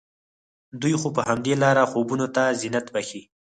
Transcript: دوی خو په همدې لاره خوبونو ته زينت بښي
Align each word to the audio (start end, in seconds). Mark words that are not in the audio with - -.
دوی 0.81 0.93
خو 1.01 1.07
په 1.15 1.21
همدې 1.29 1.53
لاره 1.61 1.83
خوبونو 1.91 2.27
ته 2.35 2.43
زينت 2.59 2.85
بښي 2.93 3.21